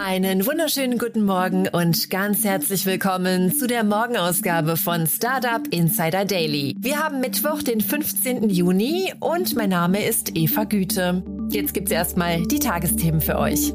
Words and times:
Einen 0.00 0.46
wunderschönen 0.46 0.96
guten 0.96 1.24
Morgen 1.24 1.66
und 1.66 2.08
ganz 2.08 2.44
herzlich 2.44 2.86
willkommen 2.86 3.52
zu 3.52 3.66
der 3.66 3.82
Morgenausgabe 3.82 4.76
von 4.76 5.08
Startup 5.08 5.66
Insider 5.72 6.24
Daily. 6.24 6.76
Wir 6.78 7.02
haben 7.02 7.18
Mittwoch, 7.18 7.64
den 7.64 7.80
15. 7.80 8.48
Juni 8.48 9.12
und 9.18 9.56
mein 9.56 9.70
Name 9.70 10.06
ist 10.06 10.36
Eva 10.36 10.62
Güte. 10.62 11.24
Jetzt 11.50 11.74
gibt's 11.74 11.90
erstmal 11.90 12.44
die 12.44 12.60
Tagesthemen 12.60 13.20
für 13.20 13.38
euch. 13.40 13.74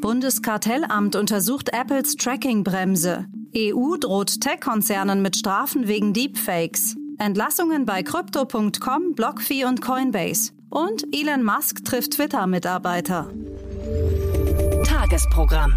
Bundeskartellamt 0.00 1.16
untersucht 1.16 1.70
Apples 1.72 2.14
Tracking-Bremse. 2.14 3.26
EU 3.56 3.96
droht 3.96 4.40
Tech-Konzernen 4.40 5.20
mit 5.20 5.36
Strafen 5.36 5.88
wegen 5.88 6.12
Deepfakes. 6.12 6.94
Entlassungen 7.18 7.86
bei 7.86 8.04
Crypto.com, 8.04 9.14
BlockFi 9.16 9.64
und 9.64 9.82
Coinbase. 9.82 10.52
Und 10.72 11.04
Elon 11.14 11.44
Musk 11.44 11.84
trifft 11.84 12.12
Twitter-Mitarbeiter. 12.12 13.30
Tagesprogramm. 14.86 15.74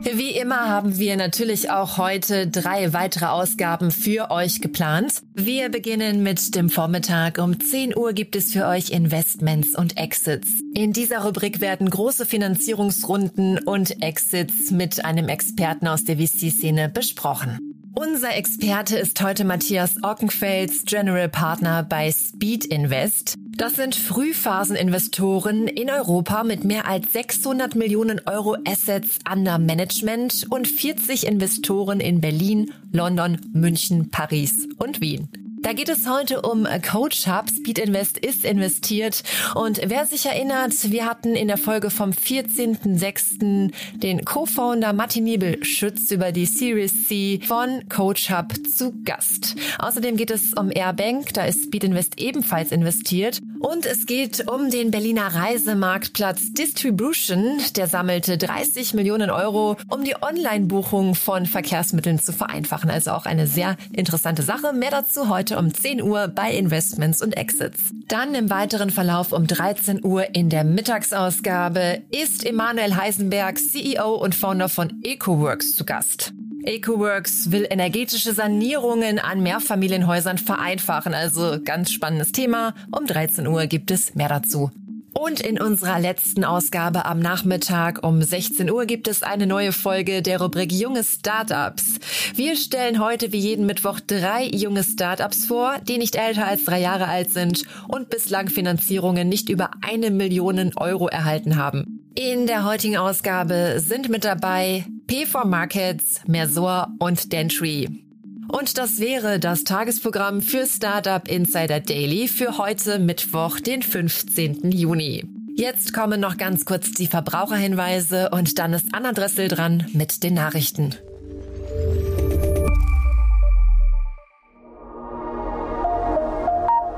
Wie 0.00 0.30
immer 0.30 0.68
haben 0.68 0.96
wir 0.96 1.16
natürlich 1.16 1.70
auch 1.70 1.98
heute 1.98 2.46
drei 2.46 2.92
weitere 2.92 3.26
Ausgaben 3.26 3.90
für 3.90 4.30
euch 4.30 4.60
geplant. 4.60 5.22
Wir 5.34 5.70
beginnen 5.70 6.22
mit 6.22 6.54
dem 6.54 6.70
Vormittag. 6.70 7.38
Um 7.38 7.58
10 7.58 7.96
Uhr 7.96 8.12
gibt 8.12 8.36
es 8.36 8.52
für 8.52 8.68
euch 8.68 8.90
Investments 8.90 9.76
und 9.76 9.98
Exits. 9.98 10.60
In 10.72 10.92
dieser 10.92 11.24
Rubrik 11.24 11.60
werden 11.60 11.90
große 11.90 12.24
Finanzierungsrunden 12.24 13.58
und 13.58 14.00
Exits 14.04 14.70
mit 14.70 15.04
einem 15.04 15.26
Experten 15.28 15.88
aus 15.88 16.04
der 16.04 16.16
VC-Szene 16.16 16.88
besprochen. 16.88 17.58
Unser 17.96 18.36
Experte 18.36 18.96
ist 18.96 19.20
heute 19.20 19.44
Matthias 19.44 19.96
Ockenfels, 20.04 20.84
General 20.84 21.28
Partner 21.28 21.82
bei 21.82 22.12
Speed 22.12 22.66
Invest. 22.66 23.36
Das 23.58 23.74
sind 23.74 23.96
Frühphaseninvestoren 23.96 25.66
in 25.66 25.90
Europa 25.90 26.44
mit 26.44 26.62
mehr 26.62 26.86
als 26.86 27.12
600 27.12 27.74
Millionen 27.74 28.20
Euro 28.24 28.56
Assets 28.64 29.18
under 29.28 29.58
Management 29.58 30.46
und 30.48 30.68
40 30.68 31.26
Investoren 31.26 31.98
in 31.98 32.20
Berlin, 32.20 32.72
London, 32.92 33.40
München, 33.52 34.10
Paris 34.10 34.68
und 34.78 35.00
Wien. 35.00 35.47
Da 35.60 35.72
geht 35.72 35.88
es 35.88 36.08
heute 36.08 36.42
um 36.42 36.66
Coach 36.88 37.26
Hub. 37.26 37.50
Speed 37.50 37.78
Invest 37.78 38.18
ist 38.18 38.44
investiert. 38.44 39.22
Und 39.54 39.80
wer 39.84 40.06
sich 40.06 40.24
erinnert, 40.24 40.72
wir 40.90 41.04
hatten 41.04 41.34
in 41.34 41.48
der 41.48 41.58
Folge 41.58 41.90
vom 41.90 42.10
14.06. 42.10 43.72
den 43.98 44.24
Co-Founder 44.24 44.92
Martin 44.92 45.24
Niebel 45.24 45.62
Schütz 45.64 46.10
über 46.10 46.32
die 46.32 46.46
Series 46.46 47.06
C 47.08 47.40
von 47.46 47.88
Coach 47.88 48.30
Hub 48.30 48.54
zu 48.66 48.94
Gast. 49.04 49.56
Außerdem 49.78 50.16
geht 50.16 50.30
es 50.30 50.54
um 50.54 50.70
Airbank. 50.70 51.34
Da 51.34 51.44
ist 51.44 51.64
Speed 51.64 51.84
Invest 51.84 52.20
ebenfalls 52.20 52.72
investiert. 52.72 53.40
Und 53.60 53.84
es 53.84 54.06
geht 54.06 54.48
um 54.48 54.70
den 54.70 54.90
Berliner 54.90 55.34
Reisemarktplatz 55.34 56.52
Distribution. 56.52 57.58
Der 57.76 57.88
sammelte 57.88 58.38
30 58.38 58.94
Millionen 58.94 59.30
Euro, 59.30 59.76
um 59.88 60.04
die 60.04 60.14
Online-Buchung 60.20 61.16
von 61.16 61.46
Verkehrsmitteln 61.46 62.20
zu 62.20 62.32
vereinfachen. 62.32 62.88
Also 62.88 63.10
auch 63.10 63.26
eine 63.26 63.46
sehr 63.46 63.76
interessante 63.92 64.42
Sache. 64.42 64.72
Mehr 64.72 64.92
dazu 64.92 65.28
heute 65.28 65.57
um 65.58 65.74
10 65.74 66.02
Uhr 66.02 66.28
bei 66.28 66.52
Investments 66.52 67.20
und 67.20 67.36
Exits. 67.36 67.90
Dann 68.06 68.34
im 68.34 68.48
weiteren 68.48 68.90
Verlauf 68.90 69.32
um 69.32 69.46
13 69.46 70.04
Uhr 70.04 70.34
in 70.34 70.48
der 70.48 70.64
Mittagsausgabe 70.64 72.02
ist 72.10 72.46
Emanuel 72.46 72.96
Heisenberg, 72.96 73.58
CEO 73.58 74.14
und 74.14 74.34
Founder 74.34 74.68
von 74.68 75.00
EcoWorks 75.02 75.74
zu 75.74 75.84
Gast. 75.84 76.32
EcoWorks 76.64 77.50
will 77.50 77.66
energetische 77.68 78.32
Sanierungen 78.32 79.18
an 79.18 79.42
Mehrfamilienhäusern 79.42 80.38
vereinfachen. 80.38 81.14
Also 81.14 81.58
ganz 81.64 81.90
spannendes 81.90 82.32
Thema. 82.32 82.74
Um 82.90 83.06
13 83.06 83.46
Uhr 83.46 83.66
gibt 83.66 83.90
es 83.90 84.14
mehr 84.14 84.28
dazu. 84.28 84.70
Und 85.18 85.40
in 85.40 85.60
unserer 85.60 85.98
letzten 85.98 86.44
Ausgabe 86.44 87.04
am 87.04 87.18
Nachmittag 87.18 88.06
um 88.06 88.22
16 88.22 88.70
Uhr 88.70 88.86
gibt 88.86 89.08
es 89.08 89.24
eine 89.24 89.48
neue 89.48 89.72
Folge 89.72 90.22
der 90.22 90.40
Rubrik 90.40 90.70
Junge 90.70 91.02
Startups. 91.02 91.98
Wir 92.36 92.54
stellen 92.54 93.02
heute 93.02 93.32
wie 93.32 93.40
jeden 93.40 93.66
Mittwoch 93.66 93.98
drei 93.98 94.44
junge 94.46 94.84
Startups 94.84 95.44
vor, 95.44 95.74
die 95.82 95.98
nicht 95.98 96.14
älter 96.14 96.46
als 96.46 96.64
drei 96.64 96.80
Jahre 96.80 97.08
alt 97.08 97.32
sind 97.32 97.64
und 97.88 98.10
bislang 98.10 98.48
Finanzierungen 98.48 99.28
nicht 99.28 99.48
über 99.48 99.72
eine 99.80 100.12
Million 100.12 100.70
Euro 100.76 101.08
erhalten 101.08 101.56
haben. 101.56 102.08
In 102.14 102.46
der 102.46 102.64
heutigen 102.64 102.96
Ausgabe 102.96 103.80
sind 103.84 104.08
mit 104.08 104.24
dabei 104.24 104.84
P4 105.08 105.46
Markets, 105.46 106.20
Mersor 106.28 106.92
und 107.00 107.32
Dentry. 107.32 108.07
Und 108.50 108.78
das 108.78 108.98
wäre 108.98 109.38
das 109.38 109.64
Tagesprogramm 109.64 110.40
für 110.40 110.66
Startup 110.66 111.28
Insider 111.28 111.80
Daily 111.80 112.28
für 112.28 112.56
heute 112.56 112.98
Mittwoch, 112.98 113.60
den 113.60 113.82
15. 113.82 114.70
Juni. 114.72 115.24
Jetzt 115.54 115.92
kommen 115.92 116.20
noch 116.20 116.38
ganz 116.38 116.64
kurz 116.64 116.92
die 116.92 117.08
Verbraucherhinweise 117.08 118.30
und 118.30 118.58
dann 118.58 118.72
ist 118.72 118.86
Anna 118.92 119.12
Dressel 119.12 119.48
dran 119.48 119.86
mit 119.92 120.22
den 120.22 120.34
Nachrichten. 120.34 120.94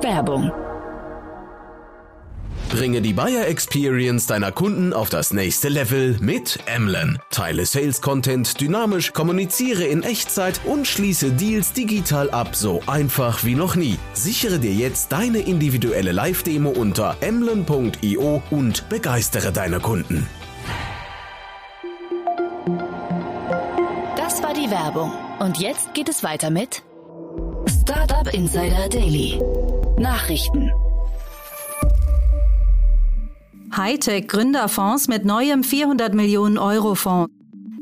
Werbung 0.02 0.52
Bringe 2.70 3.02
die 3.02 3.12
Buyer 3.12 3.48
Experience 3.48 4.28
deiner 4.28 4.52
Kunden 4.52 4.92
auf 4.92 5.10
das 5.10 5.32
nächste 5.32 5.68
Level 5.68 6.16
mit 6.20 6.60
Emlen. 6.66 7.18
Teile 7.30 7.66
Sales 7.66 8.00
Content 8.00 8.60
dynamisch, 8.60 9.12
kommuniziere 9.12 9.84
in 9.84 10.04
Echtzeit 10.04 10.60
und 10.64 10.86
schließe 10.86 11.32
Deals 11.32 11.72
digital 11.72 12.30
ab, 12.30 12.54
so 12.54 12.80
einfach 12.86 13.42
wie 13.44 13.56
noch 13.56 13.74
nie. 13.74 13.98
Sichere 14.12 14.60
dir 14.60 14.72
jetzt 14.72 15.10
deine 15.10 15.40
individuelle 15.40 16.12
Live-Demo 16.12 16.70
unter 16.70 17.16
emlen.io 17.20 18.40
und 18.50 18.88
begeistere 18.88 19.50
deine 19.50 19.80
Kunden. 19.80 20.28
Das 24.16 24.42
war 24.44 24.54
die 24.54 24.70
Werbung. 24.70 25.12
Und 25.40 25.58
jetzt 25.58 25.92
geht 25.94 26.08
es 26.08 26.22
weiter 26.22 26.50
mit 26.50 26.84
Startup 27.82 28.32
Insider 28.32 28.88
Daily. 28.88 29.40
Nachrichten. 29.98 30.70
Hightech-Gründerfonds 33.76 35.08
mit 35.08 35.24
neuem 35.24 35.62
400 35.62 36.12
Millionen 36.12 36.58
Euro 36.58 36.96
Fonds. 36.96 37.32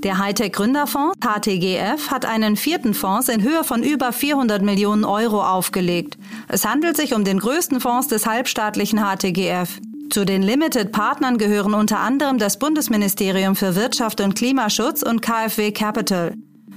Der 0.04 0.18
Hightech-Gründerfonds 0.18 1.16
HTGF 1.18 2.10
hat 2.10 2.26
einen 2.26 2.56
vierten 2.56 2.92
Fonds 2.92 3.28
in 3.28 3.42
Höhe 3.42 3.64
von 3.64 3.82
über 3.82 4.12
400 4.12 4.62
Millionen 4.62 5.04
Euro 5.04 5.42
aufgelegt. 5.42 6.18
Es 6.46 6.66
handelt 6.66 6.96
sich 6.96 7.14
um 7.14 7.24
den 7.24 7.38
größten 7.40 7.80
Fonds 7.80 8.06
des 8.06 8.26
halbstaatlichen 8.26 9.00
HTGF. 9.00 9.80
Zu 10.10 10.24
den 10.24 10.42
Limited-Partnern 10.42 11.38
gehören 11.38 11.74
unter 11.74 12.00
anderem 12.00 12.38
das 12.38 12.58
Bundesministerium 12.58 13.56
für 13.56 13.74
Wirtschaft 13.74 14.20
und 14.20 14.34
Klimaschutz 14.34 15.02
und 15.02 15.22
KfW 15.22 15.72
Capital. 15.72 16.34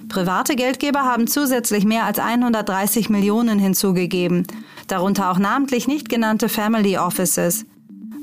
Private 0.07 0.55
Geldgeber 0.55 1.03
haben 1.03 1.27
zusätzlich 1.27 1.85
mehr 1.85 2.05
als 2.05 2.19
130 2.19 3.09
Millionen 3.09 3.59
hinzugegeben, 3.59 4.47
darunter 4.87 5.31
auch 5.31 5.37
namentlich 5.37 5.87
nicht 5.87 6.09
genannte 6.09 6.49
Family 6.49 6.97
Offices. 6.97 7.65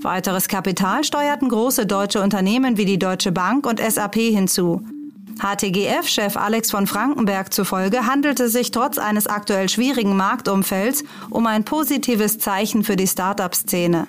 Weiteres 0.03 0.47
Kapital 0.47 1.03
steuerten 1.03 1.49
große 1.49 1.85
deutsche 1.85 2.23
Unternehmen 2.23 2.77
wie 2.77 2.85
die 2.85 2.99
Deutsche 2.99 3.33
Bank 3.33 3.67
und 3.67 3.81
SAP 3.81 4.15
hinzu. 4.15 4.83
HTGF-Chef 5.41 6.37
Alex 6.37 6.71
von 6.71 6.87
Frankenberg 6.87 7.53
zufolge 7.53 8.07
handelte 8.07 8.49
sich 8.49 8.71
trotz 8.71 8.99
eines 8.99 9.27
aktuell 9.27 9.69
schwierigen 9.69 10.17
Marktumfelds 10.17 11.05
um 11.31 11.47
ein 11.47 11.65
positives 11.65 12.39
Zeichen 12.39 12.85
für 12.85 12.97
die 12.97 13.07
Start-up-Szene. 13.07 14.07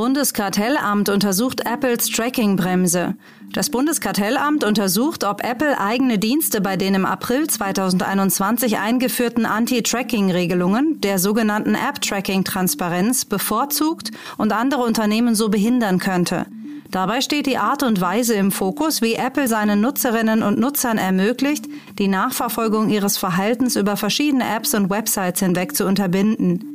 Bundeskartellamt 0.00 1.10
untersucht 1.10 1.66
Apples 1.66 2.08
Tracking-Bremse. 2.08 3.16
Das 3.52 3.68
Bundeskartellamt 3.68 4.64
untersucht, 4.64 5.24
ob 5.24 5.44
Apple 5.44 5.78
eigene 5.78 6.18
Dienste 6.18 6.62
bei 6.62 6.78
den 6.78 6.94
im 6.94 7.04
April 7.04 7.46
2021 7.46 8.78
eingeführten 8.78 9.44
Anti-Tracking-Regelungen, 9.44 11.02
der 11.02 11.18
sogenannten 11.18 11.74
App-Tracking-Transparenz, 11.74 13.26
bevorzugt 13.26 14.10
und 14.38 14.54
andere 14.54 14.84
Unternehmen 14.84 15.34
so 15.34 15.50
behindern 15.50 15.98
könnte. 15.98 16.46
Dabei 16.90 17.20
steht 17.20 17.44
die 17.44 17.58
Art 17.58 17.82
und 17.82 18.00
Weise 18.00 18.32
im 18.32 18.52
Fokus, 18.52 19.02
wie 19.02 19.16
Apple 19.16 19.48
seinen 19.48 19.82
Nutzerinnen 19.82 20.42
und 20.42 20.58
Nutzern 20.58 20.96
ermöglicht, 20.96 21.66
die 21.98 22.08
Nachverfolgung 22.08 22.88
ihres 22.88 23.18
Verhaltens 23.18 23.76
über 23.76 23.98
verschiedene 23.98 24.48
Apps 24.48 24.72
und 24.72 24.88
Websites 24.88 25.40
hinweg 25.40 25.76
zu 25.76 25.84
unterbinden. 25.84 26.69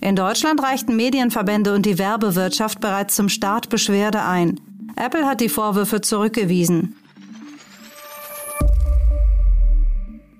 In 0.00 0.16
Deutschland 0.16 0.62
reichten 0.62 0.96
Medienverbände 0.96 1.74
und 1.74 1.86
die 1.86 1.98
Werbewirtschaft 1.98 2.80
bereits 2.80 3.16
zum 3.16 3.28
Start 3.28 3.68
Beschwerde 3.68 4.22
ein. 4.22 4.60
Apple 4.96 5.26
hat 5.26 5.40
die 5.40 5.48
Vorwürfe 5.48 6.00
zurückgewiesen. 6.00 6.96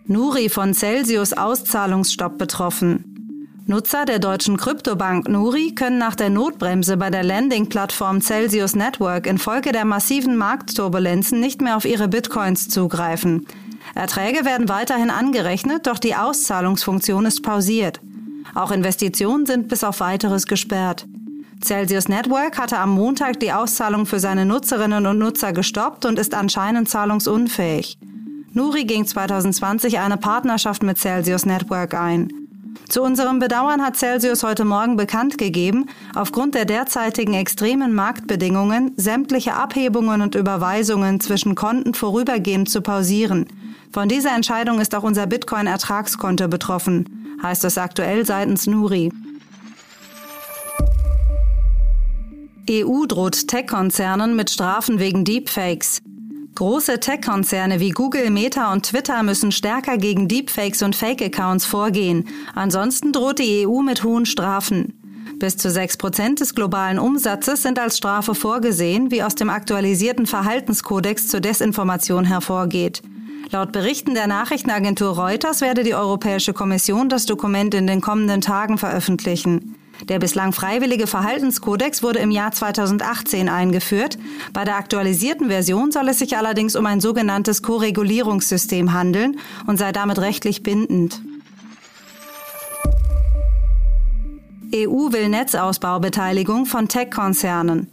Nuri 0.06 0.48
von 0.48 0.74
Celsius 0.74 1.32
Auszahlungsstopp 1.32 2.36
betroffen. 2.36 3.10
Nutzer 3.66 4.04
der 4.04 4.18
deutschen 4.18 4.56
Kryptobank 4.56 5.28
Nuri 5.28 5.72
können 5.76 5.98
nach 5.98 6.16
der 6.16 6.28
Notbremse 6.28 6.96
bei 6.96 7.08
der 7.10 7.22
Landing-Plattform 7.22 8.20
Celsius 8.20 8.74
Network 8.74 9.28
infolge 9.28 9.70
der 9.70 9.84
massiven 9.84 10.36
Marktturbulenzen 10.36 11.38
nicht 11.38 11.62
mehr 11.62 11.76
auf 11.76 11.84
ihre 11.84 12.08
Bitcoins 12.08 12.68
zugreifen. 12.68 13.46
Erträge 13.94 14.44
werden 14.44 14.68
weiterhin 14.68 15.10
angerechnet, 15.10 15.86
doch 15.86 15.98
die 15.98 16.16
Auszahlungsfunktion 16.16 17.26
ist 17.26 17.42
pausiert. 17.42 18.00
Auch 18.54 18.70
Investitionen 18.70 19.46
sind 19.46 19.68
bis 19.68 19.84
auf 19.84 20.00
weiteres 20.00 20.46
gesperrt. 20.46 21.06
Celsius 21.62 22.08
Network 22.08 22.58
hatte 22.58 22.78
am 22.78 22.90
Montag 22.90 23.38
die 23.40 23.52
Auszahlung 23.52 24.06
für 24.06 24.18
seine 24.18 24.46
Nutzerinnen 24.46 25.06
und 25.06 25.18
Nutzer 25.18 25.52
gestoppt 25.52 26.06
und 26.06 26.18
ist 26.18 26.34
anscheinend 26.34 26.88
zahlungsunfähig. 26.88 27.98
Nuri 28.52 28.84
ging 28.84 29.06
2020 29.06 29.98
eine 29.98 30.16
Partnerschaft 30.16 30.82
mit 30.82 30.98
Celsius 30.98 31.46
Network 31.46 31.94
ein. 31.94 32.32
Zu 32.88 33.02
unserem 33.02 33.38
Bedauern 33.38 33.82
hat 33.82 33.96
Celsius 33.96 34.42
heute 34.42 34.64
Morgen 34.64 34.96
bekannt 34.96 35.38
gegeben, 35.38 35.86
aufgrund 36.14 36.56
der 36.56 36.64
derzeitigen 36.64 37.34
extremen 37.34 37.94
Marktbedingungen 37.94 38.92
sämtliche 38.96 39.54
Abhebungen 39.54 40.22
und 40.22 40.34
Überweisungen 40.34 41.20
zwischen 41.20 41.54
Konten 41.54 41.94
vorübergehend 41.94 42.68
zu 42.68 42.80
pausieren. 42.80 43.46
Von 43.92 44.08
dieser 44.08 44.34
Entscheidung 44.34 44.80
ist 44.80 44.94
auch 44.96 45.04
unser 45.04 45.26
Bitcoin-Ertragskonto 45.26 46.48
betroffen, 46.48 47.19
heißt 47.42 47.64
es 47.64 47.78
aktuell 47.78 48.24
seitens 48.24 48.66
Nuri. 48.66 49.10
EU 52.70 53.06
droht 53.06 53.48
Tech-Konzernen 53.48 54.36
mit 54.36 54.50
Strafen 54.50 55.00
wegen 55.00 55.24
Deepfakes. 55.24 56.02
Große 56.54 57.00
Tech-Konzerne 57.00 57.80
wie 57.80 57.90
Google, 57.90 58.30
Meta 58.30 58.72
und 58.72 58.86
Twitter 58.86 59.22
müssen 59.22 59.50
stärker 59.50 59.96
gegen 59.96 60.28
Deepfakes 60.28 60.82
und 60.82 60.94
Fake-Accounts 60.94 61.64
vorgehen. 61.64 62.28
Ansonsten 62.54 63.12
droht 63.12 63.38
die 63.38 63.66
EU 63.66 63.80
mit 63.82 64.04
hohen 64.04 64.26
Strafen. 64.26 64.94
Bis 65.38 65.56
zu 65.56 65.70
6 65.70 65.96
Prozent 65.96 66.40
des 66.40 66.54
globalen 66.54 66.98
Umsatzes 66.98 67.62
sind 67.62 67.78
als 67.78 67.96
Strafe 67.96 68.34
vorgesehen, 68.34 69.10
wie 69.10 69.22
aus 69.22 69.34
dem 69.34 69.48
aktualisierten 69.48 70.26
Verhaltenskodex 70.26 71.28
zur 71.28 71.40
Desinformation 71.40 72.24
hervorgeht. 72.24 73.02
Laut 73.52 73.72
Berichten 73.72 74.14
der 74.14 74.28
Nachrichtenagentur 74.28 75.16
Reuters 75.16 75.60
werde 75.60 75.82
die 75.82 75.94
Europäische 75.94 76.52
Kommission 76.52 77.08
das 77.08 77.26
Dokument 77.26 77.74
in 77.74 77.88
den 77.88 78.00
kommenden 78.00 78.40
Tagen 78.40 78.78
veröffentlichen. 78.78 79.74
Der 80.08 80.20
bislang 80.20 80.52
freiwillige 80.52 81.08
Verhaltenskodex 81.08 82.02
wurde 82.04 82.20
im 82.20 82.30
Jahr 82.30 82.52
2018 82.52 83.48
eingeführt. 83.48 84.18
Bei 84.52 84.64
der 84.64 84.76
aktualisierten 84.76 85.48
Version 85.48 85.90
soll 85.90 86.08
es 86.08 86.20
sich 86.20 86.36
allerdings 86.36 86.76
um 86.76 86.86
ein 86.86 87.00
sogenanntes 87.00 87.60
Koregulierungssystem 87.62 88.92
handeln 88.92 89.38
und 89.66 89.78
sei 89.78 89.90
damit 89.90 90.20
rechtlich 90.20 90.62
bindend. 90.62 91.20
EU 94.72 95.10
will 95.10 95.28
Netzausbaubeteiligung 95.28 96.66
von 96.66 96.86
Tech-Konzernen. 96.86 97.88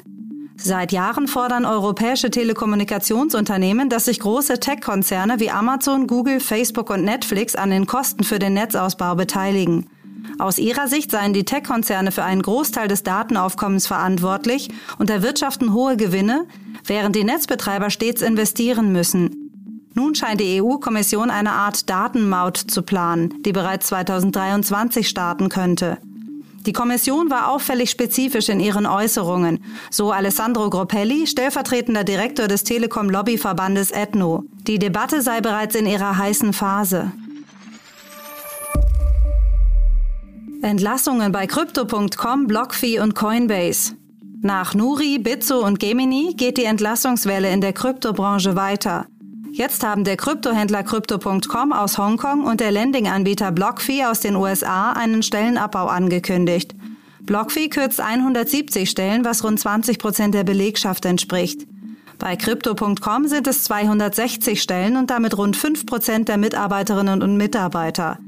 Seit 0.67 0.91
Jahren 0.91 1.29
fordern 1.29 1.63
europäische 1.65 2.29
Telekommunikationsunternehmen, 2.29 3.87
dass 3.87 4.03
sich 4.03 4.19
große 4.19 4.59
Tech-Konzerne 4.59 5.39
wie 5.39 5.49
Amazon, 5.49 6.07
Google, 6.07 6.41
Facebook 6.41 6.89
und 6.89 7.05
Netflix 7.05 7.55
an 7.55 7.69
den 7.69 7.85
Kosten 7.85 8.25
für 8.25 8.37
den 8.37 8.55
Netzausbau 8.55 9.15
beteiligen. 9.15 9.85
Aus 10.39 10.57
ihrer 10.57 10.89
Sicht 10.89 11.09
seien 11.09 11.31
die 11.31 11.45
Tech-Konzerne 11.45 12.11
für 12.11 12.25
einen 12.25 12.41
Großteil 12.41 12.89
des 12.89 13.03
Datenaufkommens 13.03 13.87
verantwortlich 13.87 14.67
und 14.97 15.09
erwirtschaften 15.09 15.71
hohe 15.71 15.95
Gewinne, 15.95 16.43
während 16.83 17.15
die 17.15 17.23
Netzbetreiber 17.23 17.89
stets 17.89 18.21
investieren 18.21 18.91
müssen. 18.91 19.49
Nun 19.93 20.15
scheint 20.15 20.41
die 20.41 20.61
EU-Kommission 20.61 21.31
eine 21.31 21.53
Art 21.53 21.89
Datenmaut 21.89 22.57
zu 22.57 22.81
planen, 22.81 23.41
die 23.45 23.53
bereits 23.53 23.87
2023 23.87 25.07
starten 25.07 25.47
könnte. 25.47 25.97
Die 26.67 26.73
Kommission 26.73 27.29
war 27.29 27.49
auffällig 27.49 27.89
spezifisch 27.89 28.49
in 28.49 28.59
ihren 28.59 28.85
Äußerungen, 28.85 29.63
so 29.89 30.11
Alessandro 30.11 30.69
Groppelli, 30.69 31.25
stellvertretender 31.25 32.03
Direktor 32.03 32.49
des 32.49 32.65
Telekom-Lobbyverbandes 32.65 33.91
Ethno. 33.91 34.43
Die 34.67 34.77
Debatte 34.77 35.21
sei 35.21 35.39
bereits 35.39 35.75
in 35.75 35.85
ihrer 35.85 36.17
heißen 36.17 36.51
Phase. 36.51 37.13
Entlassungen 40.61 41.31
bei 41.31 41.47
Crypto.com, 41.47 42.47
BlockFi 42.47 42.99
und 42.99 43.15
Coinbase. 43.15 43.93
Nach 44.41 44.75
Nuri, 44.75 45.19
Bitso 45.19 45.65
und 45.65 45.79
Gemini 45.79 46.33
geht 46.35 46.57
die 46.57 46.65
Entlassungswelle 46.65 47.49
in 47.49 47.61
der 47.61 47.71
Kryptobranche 47.71 48.57
weiter. 48.57 49.07
Jetzt 49.57 49.83
haben 49.83 50.03
der 50.03 50.17
Kryptohändler 50.17 50.83
Crypto.com 50.83 51.73
aus 51.73 51.97
Hongkong 51.97 52.45
und 52.45 52.59
der 52.59 52.69
Lending-Anbieter 52.69 53.51
BlockFi 53.51 54.05
aus 54.05 54.19
den 54.19 54.35
USA 54.35 54.91
einen 54.91 55.23
Stellenabbau 55.23 55.87
angekündigt. 55.87 56.75
BlockFi 57.21 57.67
kürzt 57.67 57.99
170 57.99 58.87
Stellen, 58.87 59.25
was 59.25 59.43
rund 59.43 59.59
20 59.59 59.97
Prozent 59.97 60.35
der 60.35 60.43
Belegschaft 60.43 61.05
entspricht. 61.05 61.65
Bei 62.19 62.35
Crypto.com 62.35 63.27
sind 63.27 63.47
es 63.47 63.63
260 63.63 64.61
Stellen 64.61 64.95
und 64.95 65.09
damit 65.09 65.35
rund 65.35 65.57
5 65.57 65.87
Prozent 65.87 66.27
der 66.27 66.37
Mitarbeiterinnen 66.37 67.23
und 67.23 67.35
Mitarbeiter. 67.35 68.19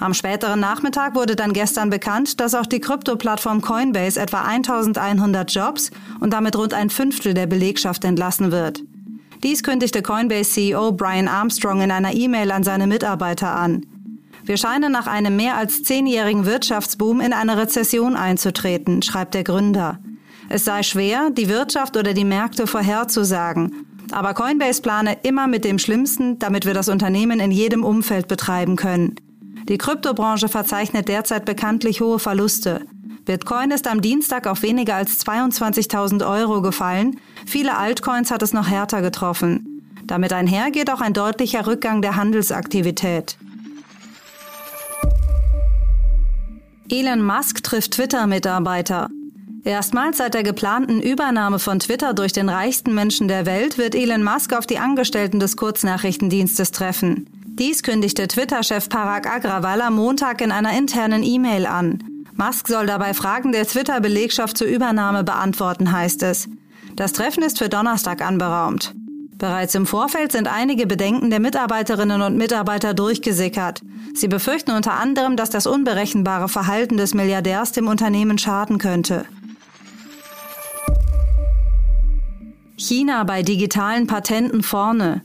Am 0.00 0.12
späteren 0.12 0.60
Nachmittag 0.60 1.14
wurde 1.14 1.34
dann 1.34 1.54
gestern 1.54 1.88
bekannt, 1.88 2.40
dass 2.40 2.54
auch 2.54 2.66
die 2.66 2.80
Krypto-Plattform 2.80 3.62
Coinbase 3.62 4.20
etwa 4.20 4.42
1100 4.42 5.50
Jobs 5.50 5.90
und 6.20 6.34
damit 6.34 6.58
rund 6.58 6.74
ein 6.74 6.90
Fünftel 6.90 7.32
der 7.32 7.46
Belegschaft 7.46 8.04
entlassen 8.04 8.52
wird. 8.52 8.82
Dies 9.44 9.62
kündigte 9.62 10.00
Coinbase-CEO 10.00 10.92
Brian 10.92 11.28
Armstrong 11.28 11.82
in 11.82 11.90
einer 11.90 12.14
E-Mail 12.14 12.50
an 12.50 12.62
seine 12.62 12.86
Mitarbeiter 12.86 13.54
an. 13.54 13.84
Wir 14.42 14.56
scheinen 14.56 14.90
nach 14.90 15.06
einem 15.06 15.36
mehr 15.36 15.58
als 15.58 15.82
zehnjährigen 15.82 16.46
Wirtschaftsboom 16.46 17.20
in 17.20 17.34
eine 17.34 17.58
Rezession 17.58 18.16
einzutreten, 18.16 19.02
schreibt 19.02 19.34
der 19.34 19.44
Gründer. 19.44 19.98
Es 20.48 20.64
sei 20.64 20.82
schwer, 20.82 21.28
die 21.28 21.50
Wirtschaft 21.50 21.98
oder 21.98 22.14
die 22.14 22.24
Märkte 22.24 22.66
vorherzusagen. 22.66 23.84
Aber 24.12 24.32
Coinbase 24.32 24.80
plane 24.80 25.18
immer 25.24 25.46
mit 25.46 25.66
dem 25.66 25.78
Schlimmsten, 25.78 26.38
damit 26.38 26.64
wir 26.64 26.72
das 26.72 26.88
Unternehmen 26.88 27.38
in 27.38 27.50
jedem 27.50 27.84
Umfeld 27.84 28.28
betreiben 28.28 28.76
können. 28.76 29.16
Die 29.68 29.76
Kryptobranche 29.76 30.48
verzeichnet 30.48 31.08
derzeit 31.08 31.44
bekanntlich 31.44 32.00
hohe 32.00 32.18
Verluste. 32.18 32.86
Bitcoin 33.24 33.70
ist 33.70 33.86
am 33.86 34.02
Dienstag 34.02 34.46
auf 34.46 34.62
weniger 34.62 34.96
als 34.96 35.24
22.000 35.24 36.28
Euro 36.28 36.60
gefallen. 36.60 37.18
Viele 37.46 37.76
Altcoins 37.76 38.30
hat 38.30 38.42
es 38.42 38.52
noch 38.52 38.68
härter 38.68 39.00
getroffen. 39.00 39.82
Damit 40.06 40.34
einher 40.34 40.70
geht 40.70 40.90
auch 40.90 41.00
ein 41.00 41.14
deutlicher 41.14 41.66
Rückgang 41.66 42.02
der 42.02 42.16
Handelsaktivität. 42.16 43.38
Elon 46.90 47.24
Musk 47.24 47.62
trifft 47.62 47.92
Twitter-Mitarbeiter. 47.92 49.08
Erstmals 49.64 50.18
seit 50.18 50.34
der 50.34 50.42
geplanten 50.42 51.00
Übernahme 51.00 51.58
von 51.58 51.78
Twitter 51.78 52.12
durch 52.12 52.34
den 52.34 52.50
reichsten 52.50 52.94
Menschen 52.94 53.28
der 53.28 53.46
Welt 53.46 53.78
wird 53.78 53.94
Elon 53.94 54.22
Musk 54.22 54.52
auf 54.52 54.66
die 54.66 54.78
Angestellten 54.78 55.40
des 55.40 55.56
Kurznachrichtendienstes 55.56 56.72
treffen. 56.72 57.26
Dies 57.46 57.82
kündigte 57.82 58.28
Twitter-Chef 58.28 58.90
Parag 58.90 59.26
Agrawal 59.26 59.80
am 59.80 59.94
Montag 59.94 60.42
in 60.42 60.52
einer 60.52 60.76
internen 60.76 61.22
E-Mail 61.22 61.64
an. 61.64 62.13
Musk 62.36 62.68
soll 62.68 62.86
dabei 62.86 63.14
Fragen 63.14 63.52
der 63.52 63.66
Twitter-Belegschaft 63.66 64.58
zur 64.58 64.66
Übernahme 64.66 65.22
beantworten, 65.22 65.92
heißt 65.92 66.22
es. 66.24 66.48
Das 66.96 67.12
Treffen 67.12 67.42
ist 67.42 67.58
für 67.58 67.68
Donnerstag 67.68 68.22
anberaumt. 68.22 68.94
Bereits 69.38 69.74
im 69.74 69.86
Vorfeld 69.86 70.32
sind 70.32 70.48
einige 70.48 70.86
Bedenken 70.86 71.30
der 71.30 71.40
Mitarbeiterinnen 71.40 72.22
und 72.22 72.36
Mitarbeiter 72.36 72.94
durchgesickert. 72.94 73.82
Sie 74.14 74.28
befürchten 74.28 74.70
unter 74.70 74.94
anderem, 74.94 75.36
dass 75.36 75.50
das 75.50 75.66
unberechenbare 75.66 76.48
Verhalten 76.48 76.96
des 76.96 77.14
Milliardärs 77.14 77.72
dem 77.72 77.88
Unternehmen 77.88 78.38
schaden 78.38 78.78
könnte. 78.78 79.26
China 82.76 83.24
bei 83.24 83.42
digitalen 83.42 84.06
Patenten 84.06 84.62
vorne. 84.62 85.22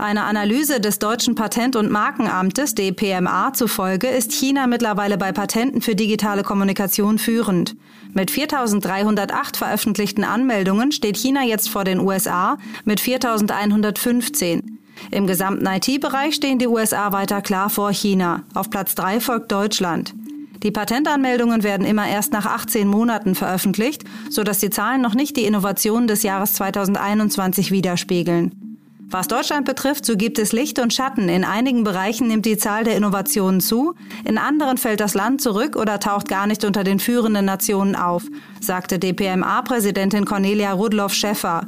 Einer 0.00 0.24
Analyse 0.24 0.80
des 0.80 0.98
deutschen 0.98 1.34
Patent- 1.34 1.76
und 1.76 1.90
Markenamtes 1.90 2.74
DPMA 2.74 3.52
zufolge 3.52 4.08
ist 4.08 4.32
China 4.32 4.66
mittlerweile 4.66 5.18
bei 5.18 5.30
Patenten 5.30 5.82
für 5.82 5.94
digitale 5.94 6.42
Kommunikation 6.42 7.18
führend. 7.18 7.76
Mit 8.14 8.30
4.308 8.30 9.58
veröffentlichten 9.58 10.24
Anmeldungen 10.24 10.90
steht 10.90 11.18
China 11.18 11.44
jetzt 11.44 11.68
vor 11.68 11.84
den 11.84 12.00
USA 12.00 12.56
mit 12.86 12.98
4.115. 12.98 14.62
Im 15.10 15.26
gesamten 15.26 15.66
IT-Bereich 15.66 16.34
stehen 16.34 16.58
die 16.58 16.66
USA 16.66 17.12
weiter 17.12 17.42
klar 17.42 17.68
vor 17.68 17.92
China. 17.92 18.44
Auf 18.54 18.70
Platz 18.70 18.94
3 18.94 19.20
folgt 19.20 19.52
Deutschland. 19.52 20.14
Die 20.62 20.70
Patentanmeldungen 20.70 21.62
werden 21.62 21.86
immer 21.86 22.08
erst 22.08 22.32
nach 22.32 22.46
18 22.46 22.88
Monaten 22.88 23.34
veröffentlicht, 23.34 24.04
sodass 24.30 24.60
die 24.60 24.70
Zahlen 24.70 25.02
noch 25.02 25.14
nicht 25.14 25.36
die 25.36 25.44
Innovationen 25.44 26.08
des 26.08 26.22
Jahres 26.22 26.54
2021 26.54 27.70
widerspiegeln. 27.70 28.69
Was 29.12 29.26
Deutschland 29.26 29.66
betrifft, 29.66 30.06
so 30.06 30.16
gibt 30.16 30.38
es 30.38 30.52
Licht 30.52 30.78
und 30.78 30.94
Schatten. 30.94 31.28
In 31.28 31.44
einigen 31.44 31.82
Bereichen 31.82 32.28
nimmt 32.28 32.46
die 32.46 32.56
Zahl 32.56 32.84
der 32.84 32.96
Innovationen 32.96 33.60
zu, 33.60 33.96
in 34.24 34.38
anderen 34.38 34.78
fällt 34.78 35.00
das 35.00 35.14
Land 35.14 35.40
zurück 35.40 35.74
oder 35.74 35.98
taucht 35.98 36.28
gar 36.28 36.46
nicht 36.46 36.64
unter 36.64 36.84
den 36.84 37.00
führenden 37.00 37.44
Nationen 37.44 37.96
auf, 37.96 38.22
sagte 38.60 39.00
DPMA-Präsidentin 39.00 40.26
Cornelia 40.26 40.72
Rudloff-Schäffer. 40.72 41.66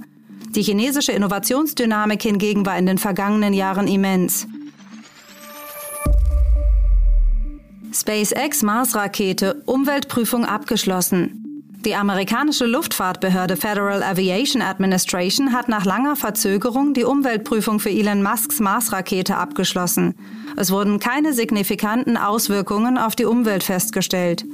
Die 0.54 0.62
chinesische 0.62 1.10
Innovationsdynamik 1.10 2.22
hingegen 2.22 2.64
war 2.64 2.78
in 2.78 2.86
den 2.86 2.98
vergangenen 2.98 3.54
Jahren 3.54 3.88
immens. 3.88 4.46
SpaceX 7.92 8.62
Mars-Rakete, 8.62 9.62
Umweltprüfung 9.66 10.44
abgeschlossen. 10.44 11.41
Die 11.84 11.96
amerikanische 11.96 12.66
Luftfahrtbehörde 12.66 13.56
Federal 13.56 14.04
Aviation 14.04 14.62
Administration 14.62 15.52
hat 15.52 15.68
nach 15.68 15.84
langer 15.84 16.14
Verzögerung 16.14 16.94
die 16.94 17.02
Umweltprüfung 17.02 17.80
für 17.80 17.90
Elon 17.90 18.22
Musks 18.22 18.60
Mars-Rakete 18.60 19.36
abgeschlossen. 19.36 20.14
Es 20.56 20.70
wurden 20.70 21.00
keine 21.00 21.32
signifikanten 21.32 22.16
Auswirkungen 22.16 22.98
auf 22.98 23.16
die 23.16 23.24
Umwelt 23.24 23.64
festgestellt. 23.64 24.44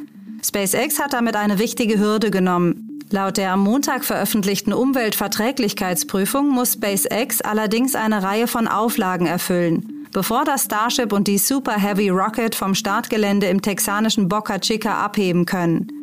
SpaceX 0.42 0.98
hat 0.98 1.12
damit 1.12 1.36
eine 1.36 1.58
wichtige 1.58 1.98
Hürde 1.98 2.30
genommen. 2.30 3.02
Laut 3.10 3.36
der 3.36 3.52
am 3.52 3.60
Montag 3.62 4.06
veröffentlichten 4.06 4.72
Umweltverträglichkeitsprüfung 4.72 6.48
muss 6.48 6.74
SpaceX 6.74 7.42
allerdings 7.42 7.94
eine 7.94 8.22
Reihe 8.22 8.46
von 8.46 8.66
Auflagen 8.66 9.26
erfüllen, 9.26 10.06
bevor 10.14 10.46
das 10.46 10.64
Starship 10.64 11.12
und 11.12 11.28
die 11.28 11.38
Super 11.38 11.78
Heavy 11.78 12.08
Rocket 12.08 12.54
vom 12.54 12.74
Startgelände 12.74 13.48
im 13.48 13.60
texanischen 13.60 14.30
Boca 14.30 14.58
Chica 14.58 15.04
abheben 15.04 15.44
können. 15.44 15.97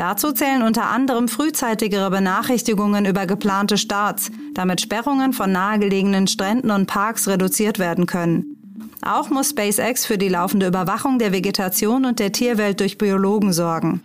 Dazu 0.00 0.32
zählen 0.32 0.62
unter 0.62 0.88
anderem 0.88 1.28
frühzeitigere 1.28 2.08
Benachrichtigungen 2.08 3.04
über 3.04 3.26
geplante 3.26 3.76
Starts, 3.76 4.30
damit 4.54 4.80
Sperrungen 4.80 5.34
von 5.34 5.52
nahegelegenen 5.52 6.26
Stränden 6.26 6.70
und 6.70 6.86
Parks 6.86 7.28
reduziert 7.28 7.78
werden 7.78 8.06
können. 8.06 8.56
Auch 9.02 9.28
muss 9.28 9.50
SpaceX 9.50 10.06
für 10.06 10.16
die 10.16 10.30
laufende 10.30 10.66
Überwachung 10.68 11.18
der 11.18 11.32
Vegetation 11.32 12.06
und 12.06 12.18
der 12.18 12.32
Tierwelt 12.32 12.80
durch 12.80 12.96
Biologen 12.96 13.52
sorgen. 13.52 14.02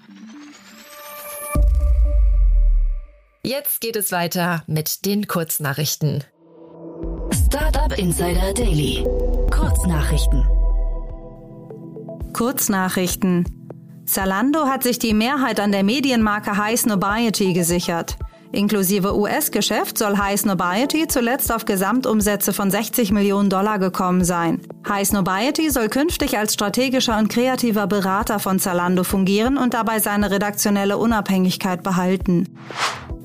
Jetzt 3.42 3.80
geht 3.80 3.96
es 3.96 4.12
weiter 4.12 4.66
mit 4.68 5.06
den 5.06 5.28
Kurznachrichten. 5.28 6.26
Startup 7.48 7.98
Insider 7.98 8.54
Daily. 8.54 9.02
Kurznachrichten. 9.50 10.46
Kurznachrichten. 12.34 13.65
Zalando 14.06 14.68
hat 14.68 14.84
sich 14.84 15.00
die 15.00 15.14
Mehrheit 15.14 15.60
an 15.60 15.72
der 15.72 15.84
Medienmarke 15.84 16.58
High 16.58 16.80
Snobiety 16.80 17.54
gesichert. 17.54 18.18
Inklusive 18.52 19.18
US-Geschäft 19.18 19.98
soll 19.98 20.18
High 20.18 20.40
Snobiety 20.40 21.08
zuletzt 21.08 21.52
auf 21.52 21.66
Gesamtumsätze 21.66 22.54
von 22.54 22.72
60 22.72 23.12
Millionen 23.12 23.50
Dollar 23.50 23.80
gekommen 23.80 24.24
sein. 24.24 24.62
High 24.88 25.08
Snobiety 25.08 25.70
soll 25.72 25.90
künftig 25.90 26.38
als 26.38 26.54
strategischer 26.54 27.18
und 27.18 27.28
kreativer 27.28 27.88
Berater 27.88 28.40
von 28.40 28.60
Zalando 28.60 29.04
fungieren 29.04 29.58
und 29.58 29.74
dabei 29.74 30.00
seine 30.00 30.32
redaktionelle 30.32 30.98
Unabhängigkeit 30.98 31.84
behalten. 31.84 32.48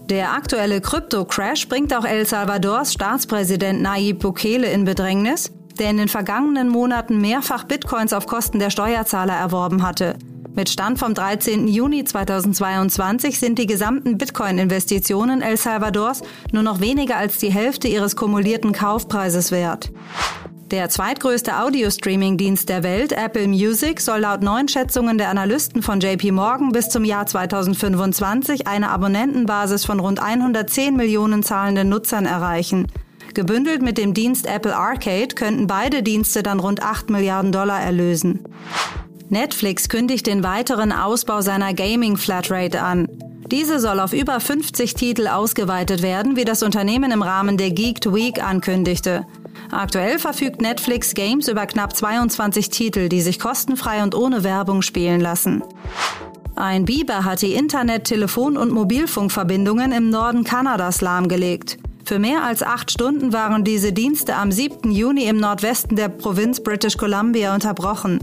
Der 0.09 0.33
aktuelle 0.33 0.81
Krypto-Crash 0.81 1.69
bringt 1.69 1.95
auch 1.95 2.05
El 2.05 2.27
Salvadors 2.27 2.95
Staatspräsident 2.95 3.83
Nayib 3.83 4.19
Bukele 4.21 4.67
in 4.73 4.85
Bedrängnis, 4.85 5.53
der 5.79 5.91
in 5.91 5.99
den 5.99 6.09
vergangenen 6.09 6.69
Monaten 6.69 7.21
mehrfach 7.21 7.65
Bitcoins 7.65 8.13
auf 8.13 8.27
Kosten 8.27 8.59
der 8.59 8.71
Steuerzahler 8.71 9.35
erworben 9.35 9.85
hatte. 9.87 10.17
Mit 10.61 10.69
Stand 10.69 10.99
vom 10.99 11.15
13. 11.15 11.69
Juni 11.69 12.05
2022 12.05 13.39
sind 13.39 13.59
die 13.59 13.65
gesamten 13.65 14.19
Bitcoin-Investitionen 14.19 15.41
El 15.41 15.57
Salvadors 15.57 16.21
nur 16.53 16.63
noch 16.63 16.81
weniger 16.81 17.17
als 17.17 17.39
die 17.39 17.51
Hälfte 17.51 17.89
ihres 17.89 18.15
kumulierten 18.15 18.73
Kaufpreises 18.73 19.53
wert. 19.53 19.91
Der 20.71 20.91
zweitgrößte 20.91 21.59
Audio-Streaming-Dienst 21.61 22.69
der 22.69 22.83
Welt, 22.83 23.13
Apple 23.13 23.49
Music, 23.49 24.03
soll 24.03 24.19
laut 24.19 24.43
neuen 24.43 24.69
Schätzungen 24.69 25.17
der 25.17 25.31
Analysten 25.31 25.83
von 25.83 25.99
JP 25.99 26.33
Morgan 26.33 26.73
bis 26.73 26.91
zum 26.91 27.07
Jahr 27.07 27.25
2025 27.25 28.67
eine 28.67 28.91
Abonnentenbasis 28.91 29.87
von 29.87 29.99
rund 29.99 30.21
110 30.21 30.95
Millionen 30.95 31.43
zahlenden 31.43 31.89
Nutzern 31.89 32.27
erreichen. 32.27 32.87
Gebündelt 33.33 33.81
mit 33.81 33.97
dem 33.97 34.13
Dienst 34.13 34.47
Apple 34.47 34.77
Arcade 34.77 35.35
könnten 35.35 35.67
beide 35.67 36.03
Dienste 36.03 36.43
dann 36.43 36.61
rund 36.61 36.83
8 36.83 37.09
Milliarden 37.09 37.51
Dollar 37.51 37.81
erlösen. 37.81 38.41
Netflix 39.31 39.89
kündigt 39.89 40.27
den 40.27 40.43
weiteren 40.43 40.91
Ausbau 40.91 41.41
seiner 41.41 41.73
Gaming-Flatrate 41.73 42.83
an. 42.83 43.09
Diese 43.51 43.79
soll 43.79 44.01
auf 44.01 44.13
über 44.13 44.41
50 44.41 44.95
Titel 44.95 45.29
ausgeweitet 45.29 46.03
werden, 46.03 46.35
wie 46.35 46.45
das 46.45 46.65
Unternehmen 46.65 47.13
im 47.13 47.23
Rahmen 47.23 47.57
der 47.57 47.71
Geeked 47.71 48.13
Week 48.13 48.43
ankündigte. 48.43 49.27
Aktuell 49.71 50.19
verfügt 50.19 50.61
Netflix 50.61 51.15
Games 51.15 51.47
über 51.47 51.67
knapp 51.67 51.95
22 51.95 52.71
Titel, 52.71 53.09
die 53.09 53.21
sich 53.21 53.39
kostenfrei 53.39 54.03
und 54.03 54.17
ohne 54.17 54.43
Werbung 54.43 54.83
spielen 54.83 55.21
lassen. 55.21 55.63
Ein 56.57 56.85
Biber 56.85 57.25
hat 57.25 57.43
die 57.43 57.55
Internet-, 57.55 58.05
Telefon- 58.05 58.57
und 58.57 58.73
Mobilfunkverbindungen 58.73 59.93
im 59.93 60.11
Norden 60.11 60.43
Kanadas 60.43 61.01
lahmgelegt. 61.01 61.79
Für 62.05 62.19
mehr 62.19 62.43
als 62.43 62.65
acht 62.65 62.91
Stunden 62.91 63.33
waren 63.33 63.63
diese 63.63 63.93
Dienste 63.93 64.35
am 64.35 64.51
7. 64.51 64.91
Juni 64.91 65.27
im 65.27 65.37
Nordwesten 65.37 65.95
der 65.95 66.09
Provinz 66.09 66.61
British 66.61 66.97
Columbia 66.97 67.55
unterbrochen. 67.55 68.19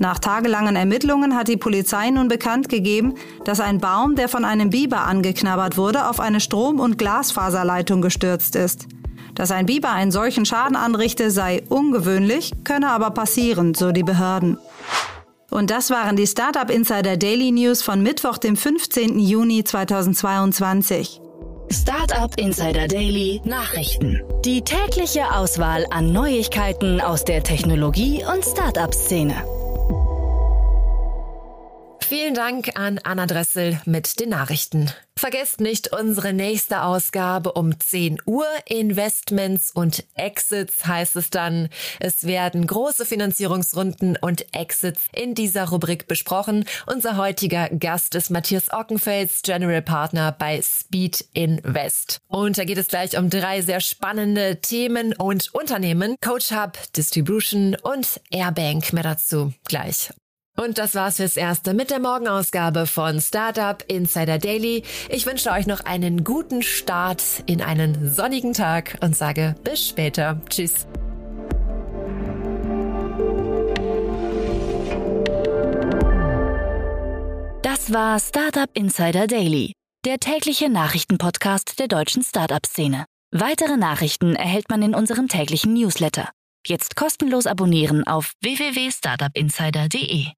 Nach 0.00 0.18
tagelangen 0.18 0.76
Ermittlungen 0.76 1.36
hat 1.36 1.48
die 1.48 1.58
Polizei 1.58 2.08
nun 2.08 2.28
bekannt 2.28 2.70
gegeben, 2.70 3.16
dass 3.44 3.60
ein 3.60 3.80
Baum, 3.80 4.16
der 4.16 4.30
von 4.30 4.46
einem 4.46 4.70
Biber 4.70 5.02
angeknabbert 5.02 5.76
wurde, 5.76 6.08
auf 6.08 6.20
eine 6.20 6.40
Strom- 6.40 6.80
und 6.80 6.96
Glasfaserleitung 6.96 8.00
gestürzt 8.00 8.56
ist. 8.56 8.86
Dass 9.34 9.50
ein 9.50 9.66
Biber 9.66 9.90
einen 9.90 10.10
solchen 10.10 10.46
Schaden 10.46 10.74
anrichte, 10.74 11.30
sei 11.30 11.64
ungewöhnlich, 11.68 12.52
könne 12.64 12.88
aber 12.88 13.10
passieren, 13.10 13.74
so 13.74 13.92
die 13.92 14.02
Behörden. 14.02 14.56
Und 15.50 15.70
das 15.70 15.90
waren 15.90 16.16
die 16.16 16.26
Startup 16.26 16.70
Insider 16.70 17.18
Daily 17.18 17.52
News 17.52 17.82
von 17.82 18.02
Mittwoch, 18.02 18.38
dem 18.38 18.56
15. 18.56 19.18
Juni 19.18 19.64
2022. 19.64 21.20
Startup 21.70 22.34
Insider 22.38 22.88
Daily 22.88 23.42
Nachrichten. 23.44 24.22
Die 24.46 24.62
tägliche 24.62 25.30
Auswahl 25.34 25.84
an 25.90 26.10
Neuigkeiten 26.10 27.02
aus 27.02 27.22
der 27.24 27.42
Technologie- 27.42 28.24
und 28.24 28.42
Startup-Szene. 28.42 29.59
Vielen 32.10 32.34
Dank 32.34 32.76
an 32.76 32.98
Anna 33.04 33.24
Dressel 33.26 33.80
mit 33.84 34.18
den 34.18 34.30
Nachrichten. 34.30 34.90
Vergesst 35.16 35.60
nicht 35.60 35.92
unsere 35.92 36.32
nächste 36.32 36.82
Ausgabe 36.82 37.52
um 37.52 37.78
10 37.78 38.18
Uhr. 38.26 38.46
Investments 38.66 39.70
und 39.70 40.04
Exits 40.16 40.84
heißt 40.86 41.14
es 41.14 41.30
dann. 41.30 41.68
Es 42.00 42.26
werden 42.26 42.66
große 42.66 43.06
Finanzierungsrunden 43.06 44.18
und 44.20 44.44
Exits 44.52 45.02
in 45.12 45.36
dieser 45.36 45.68
Rubrik 45.68 46.08
besprochen. 46.08 46.64
Unser 46.86 47.16
heutiger 47.16 47.68
Gast 47.68 48.16
ist 48.16 48.30
Matthias 48.30 48.72
Ockenfels, 48.72 49.42
General 49.42 49.80
Partner 49.80 50.34
bei 50.36 50.60
Speed 50.60 51.26
Invest. 51.32 52.18
Und 52.26 52.58
da 52.58 52.64
geht 52.64 52.78
es 52.78 52.88
gleich 52.88 53.16
um 53.16 53.30
drei 53.30 53.62
sehr 53.62 53.80
spannende 53.80 54.60
Themen 54.60 55.12
und 55.12 55.54
Unternehmen. 55.54 56.16
Coach 56.20 56.50
Hub, 56.50 56.76
Distribution 56.96 57.76
und 57.80 58.20
Airbank. 58.32 58.92
Mehr 58.92 59.04
dazu 59.04 59.52
gleich. 59.68 60.10
Und 60.62 60.76
das 60.76 60.94
war's 60.94 61.16
fürs 61.16 61.38
Erste 61.38 61.72
mit 61.72 61.90
der 61.90 62.00
Morgenausgabe 62.00 62.86
von 62.86 63.18
Startup 63.18 63.82
Insider 63.86 64.36
Daily. 64.36 64.82
Ich 65.08 65.24
wünsche 65.24 65.50
euch 65.52 65.66
noch 65.66 65.86
einen 65.86 66.22
guten 66.22 66.62
Start 66.62 67.22
in 67.46 67.62
einen 67.62 68.12
sonnigen 68.12 68.52
Tag 68.52 68.98
und 69.00 69.16
sage 69.16 69.54
bis 69.64 69.88
später. 69.88 70.38
Tschüss. 70.50 70.86
Das 77.62 77.90
war 77.90 78.20
Startup 78.20 78.68
Insider 78.74 79.26
Daily, 79.26 79.72
der 80.04 80.18
tägliche 80.18 80.68
Nachrichtenpodcast 80.68 81.78
der 81.78 81.88
deutschen 81.88 82.22
Startup-Szene. 82.22 83.06
Weitere 83.32 83.78
Nachrichten 83.78 84.36
erhält 84.36 84.68
man 84.68 84.82
in 84.82 84.94
unserem 84.94 85.26
täglichen 85.28 85.72
Newsletter. 85.72 86.28
Jetzt 86.66 86.96
kostenlos 86.96 87.46
abonnieren 87.46 88.06
auf 88.06 88.32
www.startupinsider.de. 88.42 90.32